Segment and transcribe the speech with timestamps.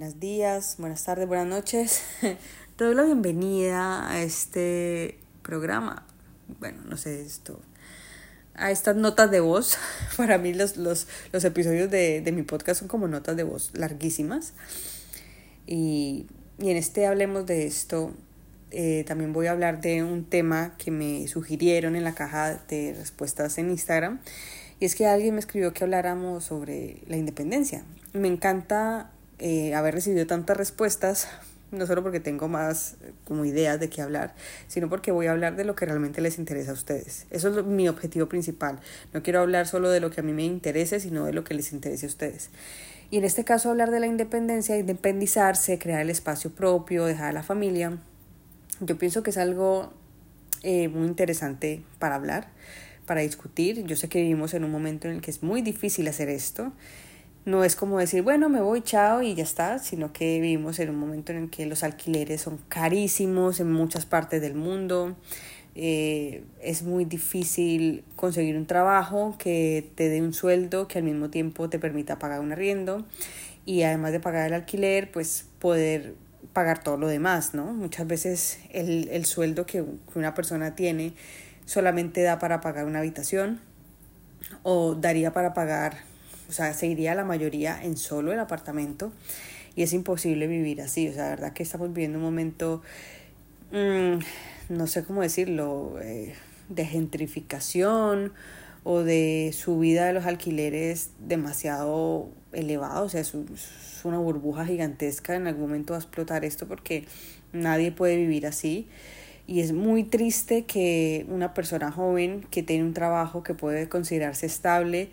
[0.00, 2.00] buenos días, buenas tardes, buenas noches.
[2.76, 6.06] Te doy la bienvenida a este programa.
[6.58, 7.60] Bueno, no sé esto.
[8.54, 9.76] A estas notas de voz.
[10.16, 13.72] Para mí los, los, los episodios de, de, mi podcast son como notas de voz
[13.74, 14.54] larguísimas.
[15.66, 16.28] Y,
[16.58, 18.14] y en este hablemos de esto.
[18.70, 22.94] Eh, también voy a hablar de un tema que me sugirieron en la caja de
[22.96, 24.20] respuestas en Instagram.
[24.78, 27.84] Y es que alguien me escribió que habláramos sobre la independencia.
[28.14, 29.10] Me encanta
[29.40, 31.28] eh, haber recibido tantas respuestas,
[31.70, 34.34] no solo porque tengo más eh, como ideas de qué hablar,
[34.68, 37.26] sino porque voy a hablar de lo que realmente les interesa a ustedes.
[37.30, 38.80] Eso es mi objetivo principal.
[39.14, 41.54] No quiero hablar solo de lo que a mí me interese, sino de lo que
[41.54, 42.50] les interese a ustedes.
[43.10, 47.32] Y en este caso hablar de la independencia, independizarse, crear el espacio propio, dejar a
[47.32, 47.98] la familia,
[48.80, 49.92] yo pienso que es algo
[50.62, 52.48] eh, muy interesante para hablar,
[53.06, 53.84] para discutir.
[53.84, 56.72] Yo sé que vivimos en un momento en el que es muy difícil hacer esto
[57.44, 60.90] no es como decir, bueno, me voy, chao y ya está, sino que vivimos en
[60.90, 65.16] un momento en el que los alquileres son carísimos en muchas partes del mundo.
[65.74, 71.30] Eh, es muy difícil conseguir un trabajo que te dé un sueldo que al mismo
[71.30, 73.06] tiempo te permita pagar un arriendo
[73.64, 76.14] y además de pagar el alquiler, pues poder
[76.52, 77.72] pagar todo lo demás, ¿no?
[77.72, 81.14] Muchas veces el, el sueldo que una persona tiene
[81.64, 83.60] solamente da para pagar una habitación
[84.62, 86.09] o daría para pagar
[86.50, 89.12] o sea, se iría la mayoría en solo el apartamento
[89.76, 92.82] y es imposible vivir así, o sea, la verdad que estamos viviendo un momento,
[93.70, 94.18] mmm,
[94.68, 96.34] no sé cómo decirlo, eh,
[96.68, 98.32] de gentrificación
[98.82, 105.36] o de subida de los alquileres demasiado elevado, o sea, es, es una burbuja gigantesca,
[105.36, 107.04] en algún momento va a explotar esto porque
[107.52, 108.88] nadie puede vivir así.
[109.46, 114.46] Y es muy triste que una persona joven que tiene un trabajo que puede considerarse
[114.46, 115.10] estable,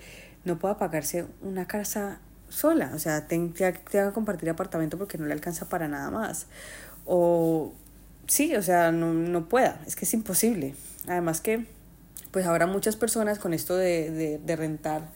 [0.48, 5.34] no pueda pagarse una casa sola, o sea, tenga que compartir apartamento porque no le
[5.34, 6.48] alcanza para nada más.
[7.06, 7.73] O
[8.28, 10.73] sí, o sea, no, no pueda, es que es imposible.
[11.08, 11.66] Además que,
[12.32, 15.10] pues ahora muchas personas con esto de, de, de rentar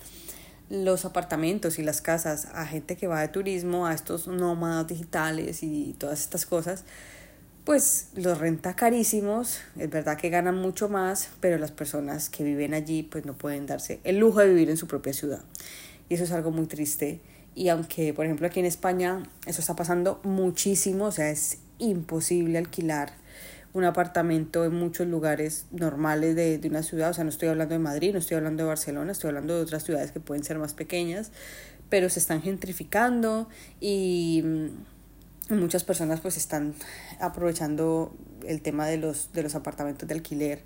[0.70, 5.64] los apartamentos y las casas a gente que va de turismo, a estos nómadas digitales
[5.64, 6.86] y todas estas cosas,
[7.64, 12.74] pues los renta carísimos, es verdad que ganan mucho más, pero las personas que viven
[12.74, 15.44] allí pues no pueden darse el lujo de vivir en su propia ciudad.
[16.10, 17.22] Y eso es algo muy triste.
[17.54, 22.58] Y aunque, por ejemplo, aquí en España eso está pasando muchísimo, o sea, es imposible
[22.58, 23.14] alquilar
[23.74, 27.74] un apartamento en muchos lugares normales de, de una ciudad, o sea, no estoy hablando
[27.74, 30.60] de Madrid, no estoy hablando de Barcelona, estoy hablando de otras ciudades que pueden ser
[30.60, 31.32] más pequeñas,
[31.90, 33.48] pero se están gentrificando
[33.80, 34.44] y
[35.60, 36.74] muchas personas pues están
[37.20, 38.16] aprovechando
[38.48, 40.64] el tema de los, de los apartamentos de alquiler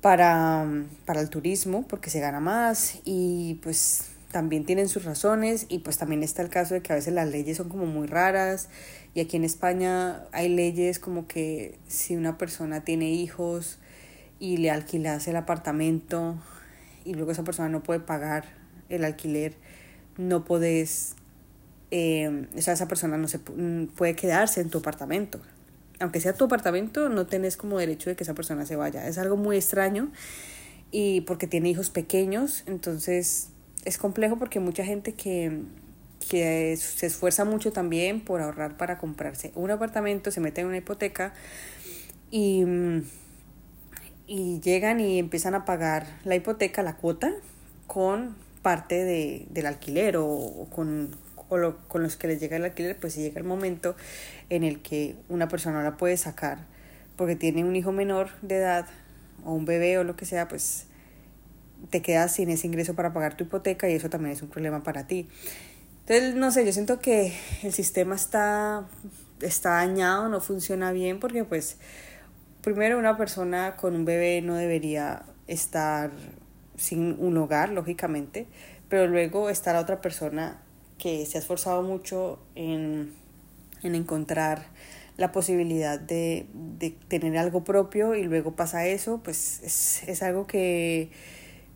[0.00, 0.66] para,
[1.04, 5.98] para el turismo porque se gana más y pues también tienen sus razones y pues
[5.98, 8.68] también está el caso de que a veces las leyes son como muy raras
[9.14, 13.78] y aquí en España hay leyes como que si una persona tiene hijos
[14.40, 16.36] y le alquilas el apartamento
[17.04, 18.44] y luego esa persona no puede pagar
[18.88, 19.54] el alquiler,
[20.16, 21.14] no puedes
[21.94, 25.40] eh, o sea, esa persona no se mm, puede quedarse en tu apartamento.
[26.00, 29.06] Aunque sea tu apartamento, no tenés como derecho de que esa persona se vaya.
[29.06, 30.10] Es algo muy extraño
[30.90, 33.50] y porque tiene hijos pequeños, entonces
[33.84, 35.64] es complejo porque mucha gente que,
[36.30, 40.78] que se esfuerza mucho también por ahorrar para comprarse un apartamento, se mete en una
[40.78, 41.34] hipoteca
[42.30, 42.64] y,
[44.26, 47.34] y llegan y empiezan a pagar la hipoteca, la cuota,
[47.86, 51.10] con parte de, del alquiler o, o con,
[51.52, 53.96] o con los que les llega el alquiler, pues si llega el momento
[54.50, 56.58] en el que una persona la puede sacar
[57.16, 58.86] porque tiene un hijo menor de edad
[59.44, 60.86] o un bebé o lo que sea, pues
[61.90, 64.82] te quedas sin ese ingreso para pagar tu hipoteca y eso también es un problema
[64.82, 65.28] para ti.
[66.00, 68.88] Entonces, no sé, yo siento que el sistema está,
[69.40, 71.78] está dañado, no funciona bien porque pues
[72.62, 76.10] primero una persona con un bebé no debería estar
[76.76, 78.46] sin un hogar, lógicamente,
[78.88, 80.60] pero luego está la otra persona
[81.02, 83.12] que se ha esforzado mucho en,
[83.82, 84.66] en encontrar
[85.16, 90.46] la posibilidad de, de, tener algo propio y luego pasa eso, pues es, es algo
[90.46, 91.10] que,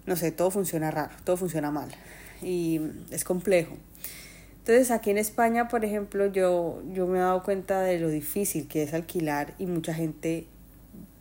[0.06, 1.88] no sé, todo funciona raro, todo funciona mal
[2.40, 2.80] y
[3.10, 3.74] es complejo.
[4.58, 8.68] Entonces aquí en España, por ejemplo, yo, yo me he dado cuenta de lo difícil
[8.68, 10.46] que es alquilar y mucha gente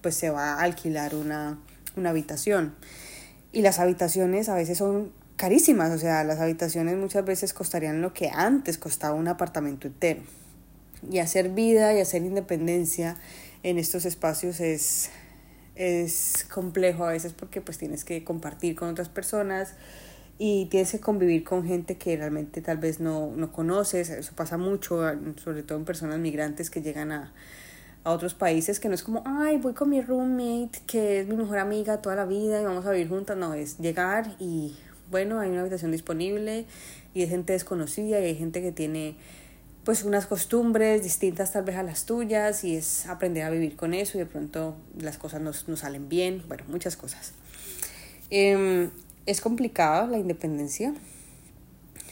[0.01, 1.57] pues se va a alquilar una,
[1.95, 2.75] una habitación.
[3.51, 8.13] Y las habitaciones a veces son carísimas, o sea, las habitaciones muchas veces costarían lo
[8.13, 10.21] que antes costaba un apartamento entero.
[11.09, 13.17] Y hacer vida y hacer independencia
[13.63, 15.09] en estos espacios es,
[15.75, 19.75] es complejo a veces porque pues tienes que compartir con otras personas
[20.37, 24.09] y tienes que convivir con gente que realmente tal vez no, no conoces.
[24.09, 25.01] Eso pasa mucho,
[25.43, 27.33] sobre todo en personas migrantes que llegan a,
[28.03, 31.35] a otros países, que no es como, ay, voy con mi roommate, que es mi
[31.35, 33.37] mejor amiga toda la vida y vamos a vivir juntas.
[33.37, 34.75] No, es llegar y,
[35.09, 36.65] bueno, hay una habitación disponible
[37.13, 39.15] y hay gente desconocida y hay gente que tiene
[39.83, 43.93] pues unas costumbres distintas tal vez a las tuyas y es aprender a vivir con
[43.93, 47.33] eso y de pronto las cosas no, no salen bien, bueno, muchas cosas.
[48.31, 48.89] Eh,
[49.27, 50.93] es complicada la independencia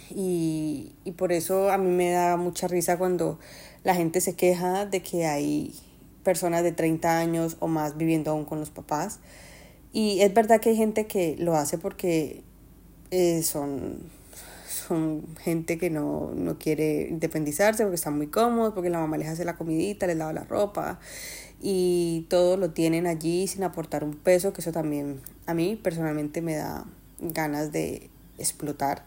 [0.09, 3.39] y, y por eso a mí me da mucha risa cuando
[3.83, 5.73] la gente se queja de que hay
[6.23, 9.19] personas de 30 años o más viviendo aún con los papás.
[9.91, 12.43] Y es verdad que hay gente que lo hace porque
[13.15, 13.99] eh, son,
[14.67, 19.27] son gente que no, no quiere independizarse porque están muy cómodos, porque la mamá les
[19.27, 20.99] hace la comidita, les lava la ropa
[21.61, 26.41] y todo lo tienen allí sin aportar un peso, que eso también a mí personalmente
[26.41, 26.85] me da
[27.19, 29.05] ganas de explotar.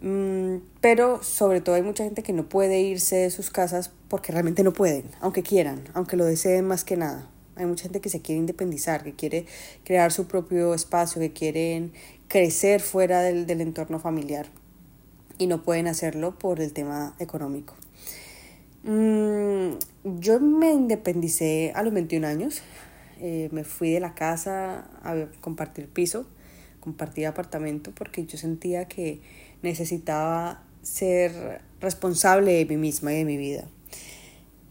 [0.00, 4.32] Mm, pero sobre todo hay mucha gente que no puede irse de sus casas porque
[4.32, 7.28] realmente no pueden, aunque quieran, aunque lo deseen más que nada.
[7.56, 9.44] Hay mucha gente que se quiere independizar, que quiere
[9.84, 11.92] crear su propio espacio, que quieren
[12.28, 14.46] crecer fuera del, del entorno familiar
[15.38, 17.74] y no pueden hacerlo por el tema económico.
[18.84, 22.62] Mm, yo me independicé a los 21 años,
[23.20, 26.26] eh, me fui de la casa a compartir piso,
[26.80, 29.20] compartir apartamento porque yo sentía que
[29.62, 33.64] necesitaba ser responsable de mí misma y de mi vida.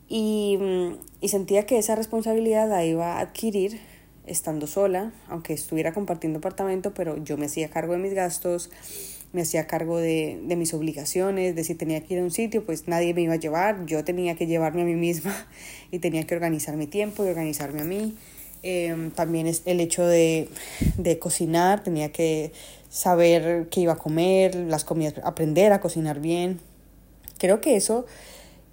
[0.08, 3.80] Y, mm, y sentía que esa responsabilidad la iba a adquirir
[4.28, 8.70] estando sola, aunque estuviera compartiendo apartamento, pero yo me hacía cargo de mis gastos,
[9.34, 12.66] me hacía cargo de, de, mis obligaciones, de si tenía que ir a un sitio,
[12.66, 15.48] pues nadie me iba a llevar, yo tenía que llevarme a mí misma
[15.92, 18.16] y tenía que organizar mi tiempo y organizarme a mí.
[18.64, 20.50] Eh, también es el hecho de,
[20.98, 22.52] de cocinar, tenía que
[22.90, 26.60] saber qué iba a comer, las comidas, aprender a cocinar bien.
[27.38, 28.06] Creo que eso,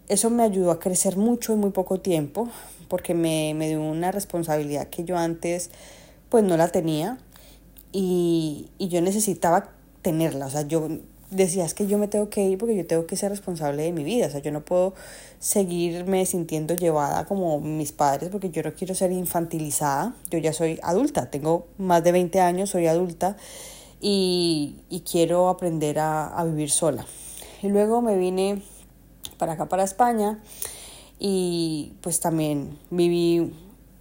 [0.09, 2.49] eso me ayudó a crecer mucho en muy poco tiempo,
[2.89, 5.71] porque me, me dio una responsabilidad que yo antes
[6.29, 7.19] pues no la tenía
[7.93, 9.71] y, y yo necesitaba
[10.03, 10.47] tenerla.
[10.47, 10.89] O sea, yo
[11.31, 13.93] decía, es que yo me tengo que ir porque yo tengo que ser responsable de
[13.93, 14.27] mi vida.
[14.27, 14.95] O sea, yo no puedo
[15.39, 20.15] seguirme sintiendo llevada como mis padres porque yo no quiero ser infantilizada.
[20.31, 23.37] Yo ya soy adulta, tengo más de 20 años, soy adulta
[24.01, 27.07] y, y quiero aprender a, a vivir sola.
[27.63, 28.63] Y luego me vine
[29.45, 30.39] para acá, para España,
[31.19, 33.53] y pues también viví,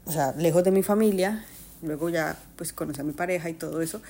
[0.05, 1.43] o sea, lejos de mi familia.
[1.81, 4.01] Luego ya pues conocí a mi pareja y todo eso.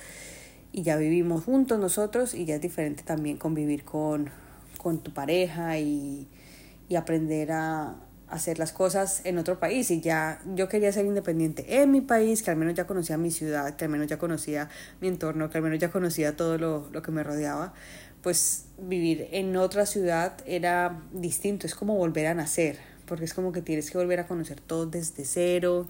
[0.70, 4.30] Y ya vivimos juntos nosotros y ya es diferente también convivir con,
[4.78, 6.28] con tu pareja y,
[6.88, 7.96] y aprender a,
[8.28, 12.42] hacer las cosas en otro país y ya yo quería ser independiente en mi país,
[12.42, 14.68] que al menos ya conocía mi ciudad, que al menos ya conocía
[15.00, 17.74] mi entorno, que al menos ya conocía todo lo, lo que me rodeaba,
[18.24, 23.52] pues vivir en otra ciudad era distinto, es como volver a nacer, porque es como
[23.52, 25.86] que tienes que volver a conocer todo desde cero,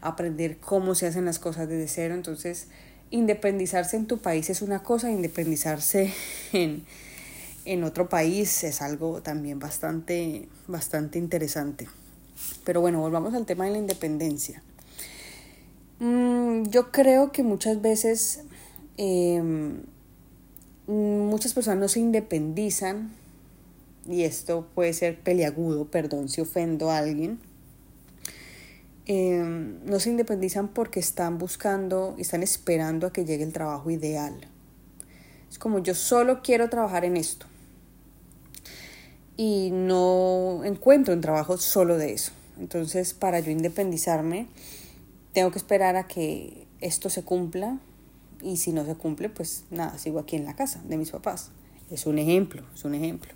[0.00, 2.66] aprender cómo se hacen las cosas desde cero, entonces
[3.10, 6.12] independizarse en tu país es una cosa, independizarse
[6.52, 6.84] en
[7.66, 11.88] en otro país es algo también bastante, bastante interesante.
[12.64, 14.62] Pero bueno, volvamos al tema de la independencia.
[15.98, 18.44] Mm, yo creo que muchas veces
[18.96, 19.82] em,
[20.86, 23.10] muchas personas no se independizan
[24.08, 27.40] y esto puede ser peliagudo, perdón si ofendo a alguien.
[29.06, 33.90] Em, no se independizan porque están buscando y están esperando a que llegue el trabajo
[33.90, 34.34] ideal.
[35.50, 37.46] Es como yo solo quiero trabajar en esto
[39.36, 42.32] y no encuentro un trabajo solo de eso.
[42.58, 44.48] Entonces, para yo independizarme,
[45.32, 47.78] tengo que esperar a que esto se cumpla
[48.42, 51.50] y si no se cumple, pues nada, sigo aquí en la casa de mis papás.
[51.90, 53.32] Es un ejemplo, es un ejemplo.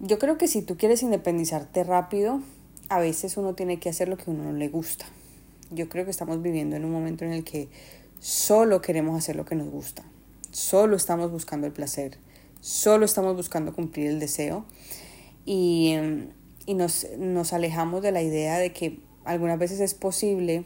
[0.00, 2.40] Yo creo que si tú quieres independizarte rápido,
[2.88, 5.06] a veces uno tiene que hacer lo que a uno no le gusta.
[5.70, 7.68] Yo creo que estamos viviendo en un momento en el que
[8.18, 10.02] solo queremos hacer lo que nos gusta,
[10.50, 12.18] solo estamos buscando el placer
[12.60, 14.64] solo estamos buscando cumplir el deseo
[15.44, 15.94] y,
[16.66, 20.64] y nos, nos alejamos de la idea de que algunas veces es posible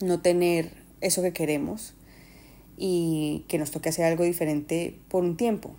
[0.00, 1.94] no tener eso que queremos
[2.78, 5.72] y que nos toque hacer algo diferente por un tiempo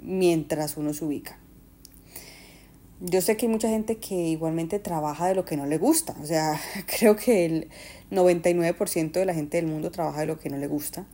[0.00, 1.38] mientras uno se ubica.
[3.00, 6.14] Yo sé que hay mucha gente que igualmente trabaja de lo que no le gusta,
[6.22, 6.58] o sea,
[6.98, 7.68] creo que el
[8.12, 11.06] 99% de la gente del mundo trabaja de lo que no le gusta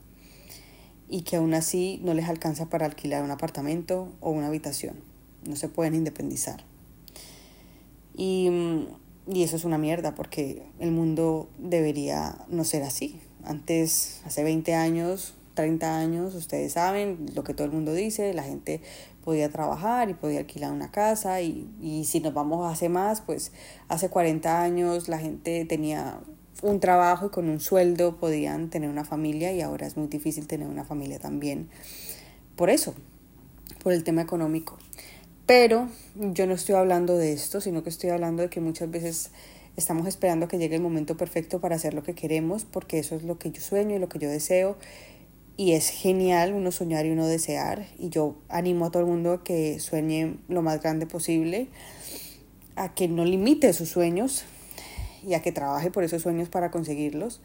[1.08, 4.96] y que aún así no les alcanza para alquilar un apartamento o una habitación.
[5.44, 6.64] No se pueden independizar.
[8.14, 8.50] Y,
[9.26, 13.18] y, eso es una mierda porque el mundo debería no ser así.
[13.44, 18.42] Antes, hace 20 años, 30 años, ustedes saben lo que todo el mundo dice, la
[18.42, 18.80] gente
[19.24, 23.52] podía trabajar y podía alquilar una casa y, y si nos vamos hace más, pues
[23.88, 26.20] hace 40 años la gente tenía
[26.62, 30.46] un trabajo y con un sueldo podían tener una familia y ahora es muy difícil
[30.46, 31.68] tener una familia también.
[32.56, 32.94] Por eso,
[33.82, 34.78] por el tema económico.
[35.46, 39.30] Pero yo no estoy hablando de esto, sino que estoy hablando de que muchas veces
[39.80, 43.24] estamos esperando que llegue el momento perfecto para hacer lo que queremos, porque eso es
[43.24, 44.76] lo que yo sueño y lo que yo deseo.
[45.56, 47.86] Y es genial uno soñar y uno desear.
[47.98, 51.68] Y yo animo a todo el mundo a que sueñe lo más grande posible,
[52.76, 54.44] a que no limite sus sueños
[55.26, 57.40] y a que trabaje por esos sueños para conseguirlos.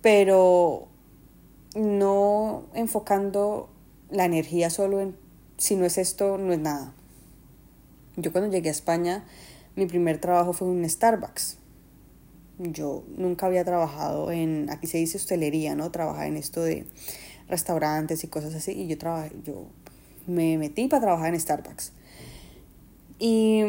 [0.00, 0.88] Pero
[1.76, 3.68] no enfocando
[4.10, 5.16] la energía solo en
[5.58, 6.92] si no es esto, no es nada.
[8.16, 9.24] Yo cuando llegué a España,
[9.76, 11.58] mi primer trabajo fue en un Starbucks.
[12.58, 15.90] Yo nunca había trabajado en, aquí se dice hostelería, ¿no?
[15.90, 16.86] Trabajar en esto de
[17.48, 18.72] restaurantes y cosas así.
[18.72, 19.66] Y yo, trabajé, yo
[20.26, 21.92] me metí para trabajar en Starbucks.
[23.18, 23.62] Y,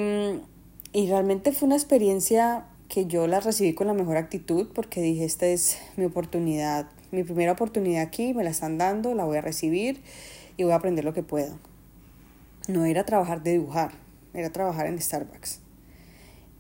[0.92, 5.26] y realmente fue una experiencia que yo la recibí con la mejor actitud porque dije,
[5.26, 9.42] esta es mi oportunidad, mi primera oportunidad aquí, me la están dando, la voy a
[9.42, 10.02] recibir
[10.58, 11.56] y voy a aprender lo que pueda.
[12.68, 13.94] No era trabajar de dibujar,
[14.34, 15.63] era trabajar en Starbucks.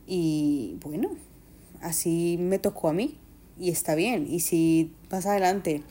[0.06, 1.12] Y bueno,
[1.82, 3.20] así me tocó a mí
[3.60, 4.28] y está bien.
[4.30, 5.84] Y si más adelante,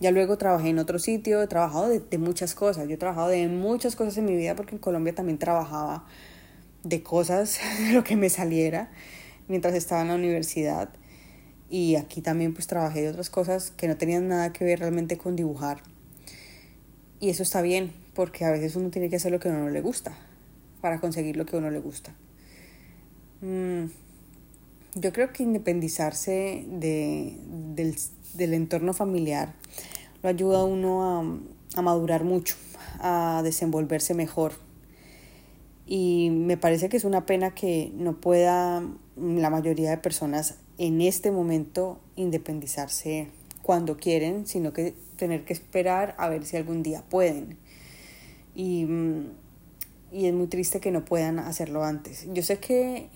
[0.00, 2.88] ya luego trabajé en otro sitio, he trabajado de, muchas cosas.
[2.88, 6.06] Yo he trabajado de muchas cosas en mi vida porque en Colombia también trabajaba
[6.82, 8.90] de cosas, de lo que me saliera
[9.48, 10.90] mientras estaba en la universidad.
[11.70, 15.16] Y aquí también pues trabajé de otras cosas que no tenían nada que ver realmente
[15.16, 15.82] con dibujar.
[17.20, 19.64] Y eso está bien, porque a veces uno tiene que hacer lo que a uno
[19.64, 20.16] no le gusta
[20.80, 22.14] para conseguir lo que a uno le gusta.
[23.40, 23.86] Mm,
[24.94, 27.36] yo creo que independizarse de,
[27.74, 27.96] del,
[28.34, 29.54] del, entorno familiar
[30.22, 32.56] lo ayuda a uno a, a madurar mucho,
[33.00, 34.52] a desenvolverse mejor.
[35.86, 38.82] Y me parece que es una pena que no pueda
[39.16, 43.28] la mayoría de personas en este momento independizarse
[43.62, 47.56] cuando quieren, sino que tener que esperar a ver si algún día pueden.
[48.54, 49.30] Y, mm,
[50.14, 52.26] y es muy triste que no puedan hacerlo antes.
[52.32, 53.08] Yo sé que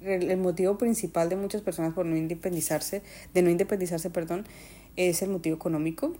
[0.00, 3.02] el, motivo principal de muchas personas por no independizarse,
[3.34, 4.46] de no independizarse, perdón,
[4.96, 6.14] es el motivo económico.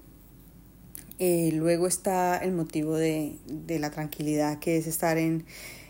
[1.18, 5.46] Eh, luego está el motivo de, de la tranquilidad, que es estar en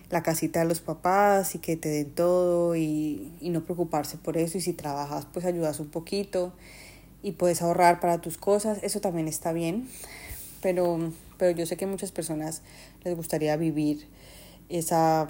[0.08, 4.36] la casita de los papás y que te den todo y, y no preocuparse por
[4.36, 4.56] eso.
[4.56, 6.52] Y si trabajas, pues ayudas un poquito
[7.24, 8.78] y puedes ahorrar para tus cosas.
[8.82, 9.88] Eso también está bien.
[10.60, 11.12] Pero,
[11.42, 12.62] pero yo sé que muchas personas
[13.02, 14.06] les gustaría vivir
[14.68, 15.28] esa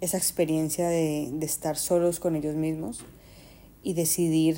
[0.00, 3.04] esa experiencia de, de estar solos con ellos mismos
[3.84, 4.56] y decidir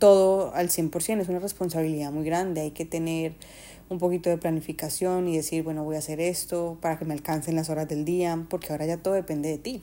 [0.00, 1.20] todo al 100%.
[1.20, 2.62] Es una responsabilidad muy grande.
[2.62, 3.34] Hay que tener
[3.88, 7.54] un poquito de planificación y decir, bueno, voy a hacer esto para que me alcancen
[7.54, 9.80] las horas del día, porque ahora ya todo depende de ti.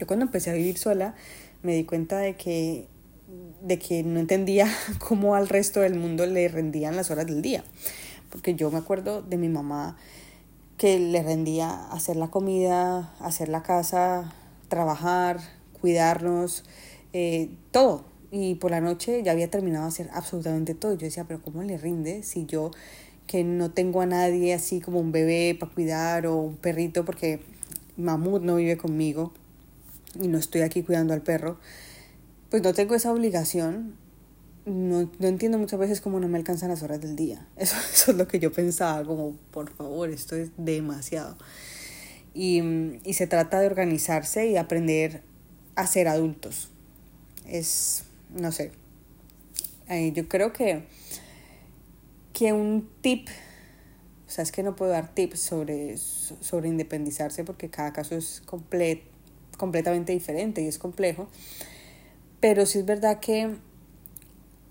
[0.00, 1.14] Yo cuando empecé a vivir sola
[1.62, 2.88] me di cuenta de que,
[3.62, 4.66] de que no entendía
[4.98, 7.62] cómo al resto del mundo le rendían las horas del día.
[8.30, 9.96] Porque yo me acuerdo de mi mamá
[10.76, 14.32] que le rendía hacer la comida, hacer la casa,
[14.68, 15.40] trabajar,
[15.80, 16.64] cuidarnos,
[17.12, 18.04] eh, todo.
[18.30, 20.94] Y por la noche ya había terminado de hacer absolutamente todo.
[20.94, 22.70] Yo decía, pero ¿cómo le rinde si yo
[23.26, 27.40] que no tengo a nadie así como un bebé para cuidar o un perrito porque
[27.96, 29.32] Mamut no vive conmigo
[30.20, 31.58] y no estoy aquí cuidando al perro?
[32.50, 33.96] Pues no tengo esa obligación
[34.64, 37.46] no, no entiendo muchas veces cómo no me alcanzan las horas del día.
[37.56, 41.36] Eso, eso es lo que yo pensaba, como, por favor, esto es demasiado.
[42.34, 42.62] Y,
[43.04, 45.22] y se trata de organizarse y aprender
[45.74, 46.70] a ser adultos.
[47.46, 48.70] Es, no sé,
[50.12, 50.84] yo creo que,
[52.32, 53.28] que un tip,
[54.28, 58.40] o sea, es que no puedo dar tips sobre, sobre independizarse porque cada caso es
[58.46, 59.02] complet,
[59.56, 61.28] completamente diferente y es complejo,
[62.38, 63.56] pero sí es verdad que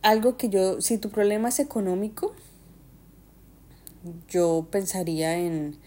[0.02, 2.34] algo que yo, si tu problema es económico,
[4.30, 5.78] yo pensaría en,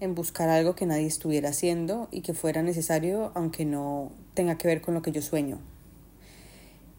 [0.00, 4.68] en buscar algo que nadie estuviera haciendo y que fuera necesario, aunque no tenga que
[4.68, 5.58] ver con lo que yo sueño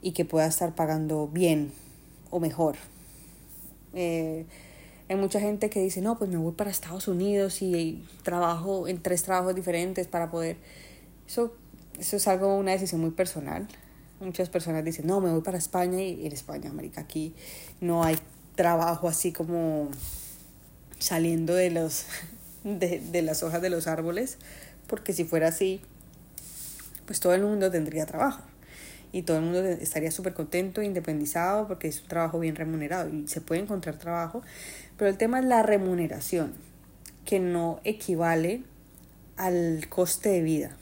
[0.01, 1.71] y que pueda estar pagando bien
[2.29, 2.75] o mejor.
[3.93, 4.45] Eh,
[5.07, 9.01] hay mucha gente que dice, no, pues me voy para Estados Unidos y trabajo en
[9.01, 10.57] tres trabajos diferentes para poder...
[11.27, 11.53] Eso,
[11.99, 13.67] eso es algo, una decisión muy personal.
[14.19, 17.33] Muchas personas dicen, no, me voy para España y en España, América, aquí
[17.79, 18.17] no hay
[18.55, 19.89] trabajo así como
[20.99, 22.05] saliendo de, los,
[22.63, 24.37] de, de las hojas de los árboles,
[24.87, 25.81] porque si fuera así,
[27.05, 28.43] pues todo el mundo tendría trabajo.
[29.11, 33.27] y todo el mundo estaría súper contento, independizado, porque es un trabajo bien remunerado y
[33.27, 34.43] se puede encontrar trabajo,
[34.97, 36.53] pero el tema es la remuneración,
[37.25, 38.63] que no equivale
[39.37, 40.77] al coste de vida,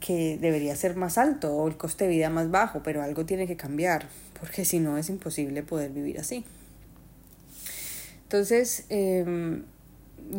[0.00, 3.46] que debería ser más alto o el coste de vida más bajo, pero algo tiene
[3.46, 6.44] que cambiar, porque si no es imposible poder vivir así.
[8.24, 9.64] Entonces, em,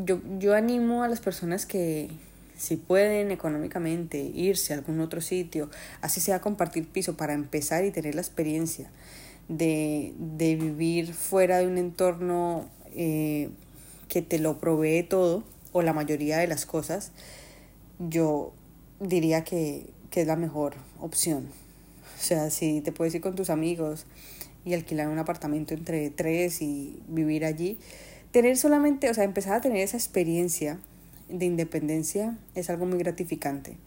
[0.05, 2.09] yo, yo animo a las personas que,
[2.57, 5.69] si pueden económicamente irse a algún otro sitio,
[6.01, 8.89] así sea compartir piso para empezar y tener la experiencia
[9.47, 13.49] de, de vivir fuera de un entorno eh,
[14.09, 17.11] que te lo provee todo o la mayoría de las cosas,
[17.99, 18.53] yo
[18.99, 21.47] diría que, que es la mejor opción.
[22.17, 24.05] O sea, si te puedes ir con tus amigos
[24.65, 27.77] y alquilar un apartamento entre tres y vivir allí,
[28.31, 30.79] tener solamente, o sea, empezar a tener esa experiencia
[31.29, 33.77] de independencia es algo muy gratificante.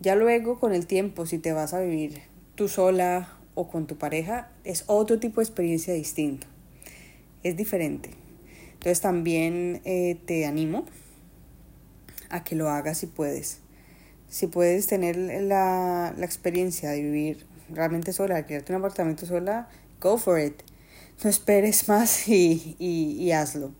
[0.00, 2.22] Ya luego, con el tiempo, si te vas a vivir
[2.54, 6.46] tú sola o con tu pareja, es otro tipo de experiencia distinto.
[7.42, 8.10] Es diferente.
[8.74, 10.84] Entonces también eh, te animo
[12.30, 13.61] a que lo hagas si puedes.
[14.32, 19.68] Si puedes tener la, la experiencia de vivir realmente sola, alquilarte un apartamento sola,
[20.00, 20.54] go for it.
[21.22, 23.72] No esperes más y, y, y hazlo.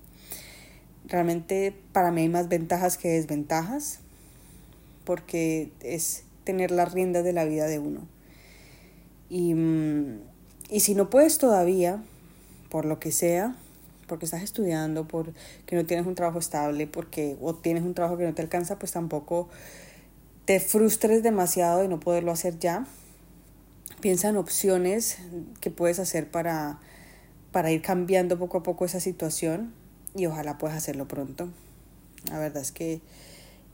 [1.07, 4.01] Realmente para mí hay más ventajas que desventajas
[5.05, 8.07] porque es tener las riendas de la vida de uno.
[9.31, 10.21] Y, mm,
[10.69, 12.03] y si no puedes todavía,
[12.69, 13.57] por lo que sea,
[14.07, 15.33] porque estás estudiando, porque
[15.73, 18.93] no tienes un trabajo estable, porque o tienes un trabajo que no te alcanza, pues
[18.93, 19.49] tampoco
[20.45, 22.87] te frustres demasiado de no poderlo hacer ya.
[24.01, 25.19] Piensa en opciones
[25.61, 26.81] que puedes hacer para,
[27.53, 29.73] para ir cambiando poco a poco esa situación
[30.15, 31.49] y ojalá puedas hacerlo pronto.
[32.29, 33.01] La verdad es que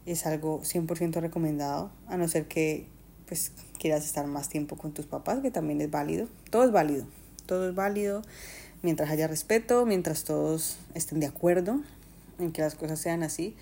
[0.07, 2.87] es algo 100% recomendado, a no ser que
[3.27, 6.29] pues quieras estar más tiempo con tus papás, que también es válido.
[6.51, 7.07] Todo es válido,
[7.47, 8.23] todo es válido
[8.83, 11.83] mientras haya respeto, mientras todos estén de acuerdo
[12.39, 13.57] en que las cosas sean así.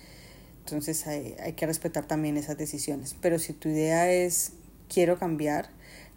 [0.67, 3.15] Entonces hay, hay que respetar también esas decisiones.
[3.21, 4.53] Pero si tu idea es
[4.89, 5.69] quiero cambiar,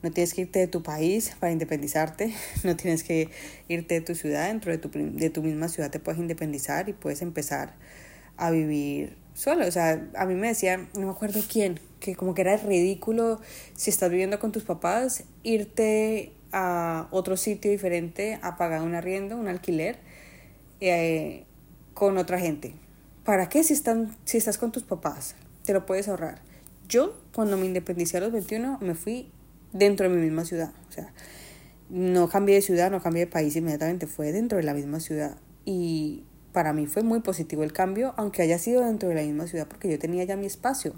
[0.02, 2.34] no tienes que irte de tu país para independizarte,
[2.64, 3.28] no tienes que
[3.68, 6.92] irte de tu ciudad, dentro de tu, de tu misma ciudad te puedes independizar y
[6.92, 7.74] puedes empezar
[8.36, 9.66] a vivir solo.
[9.66, 13.40] O sea, a mí me decía, no me acuerdo quién, que como que era ridículo
[13.76, 19.36] si estás viviendo con tus papás, irte a otro sitio diferente a pagar un arriendo,
[19.36, 19.98] un alquiler,
[20.80, 21.44] eh,
[21.94, 22.74] con otra gente.
[23.24, 25.34] ¿Para qué si, están, si estás con tus papás?
[25.64, 26.40] Te lo puedes ahorrar.
[26.88, 29.30] Yo, cuando me independicé a los 21, me fui
[29.72, 30.72] dentro de mi misma ciudad.
[30.88, 31.12] O sea,
[31.90, 35.36] no cambié de ciudad, no cambié de país inmediatamente, fue dentro de la misma ciudad.
[35.64, 39.46] Y para mí fue muy positivo el cambio, aunque haya sido dentro de la misma
[39.46, 40.94] ciudad, porque yo tenía ya mi espacio.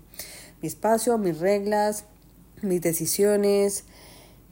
[0.63, 2.05] Mi espacio, mis reglas,
[2.63, 3.85] mis decisiones,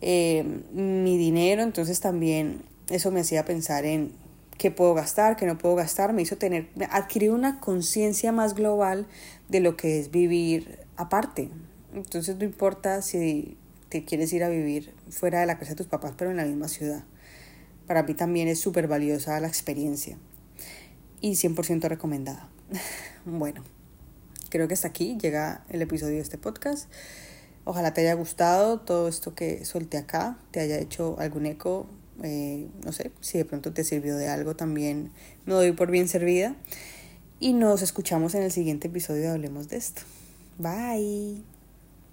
[0.01, 1.63] eh, mi dinero.
[1.63, 4.13] Entonces también eso me hacía pensar en
[4.61, 6.13] qué puedo gastar, qué no puedo gastar.
[6.13, 9.07] Me hizo tener, adquirir una conciencia más global
[9.49, 11.49] de lo que es vivir aparte.
[11.95, 13.57] Entonces no importa si
[13.89, 16.45] te quieres ir a vivir fuera de la casa de tus papás, pero en la
[16.45, 17.05] misma ciudad.
[17.87, 20.19] Para mí también es súper valiosa la experiencia
[21.23, 22.51] y 100% recomendada.
[23.25, 23.65] bueno,
[24.51, 26.91] creo que hasta aquí llega el episodio de este podcast.
[27.65, 31.89] Ojalá te haya gustado todo esto que solté acá, te haya hecho algún eco,
[32.23, 35.11] eh, no sé, si de pronto te sirvió de algo también
[35.47, 36.57] me doy por bien servida.
[37.39, 40.03] Y nos escuchamos en el siguiente episodio Hablemos de esto.
[40.59, 41.50] Bye.